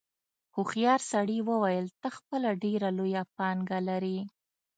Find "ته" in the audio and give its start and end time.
2.01-2.07